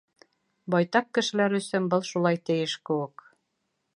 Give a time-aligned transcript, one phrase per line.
[0.75, 3.29] Байтаҡ кешеләр өсөн был шулай тейеш кеүек.